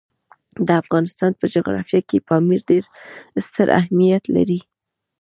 [0.67, 2.83] د افغانستان په جغرافیه کې پامیر ډېر
[3.45, 4.59] ستر اهمیت لري.